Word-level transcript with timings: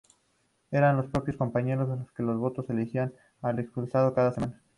Eran 0.71 0.97
los 0.97 1.11
propios 1.11 1.37
compañeros 1.37 1.87
los 1.87 2.11
que 2.13 2.23
con 2.23 2.33
sus 2.33 2.37
votos 2.39 2.67
elegían 2.71 3.13
al 3.43 3.59
expulsado 3.59 4.15
cada 4.15 4.31
semana. 4.33 4.59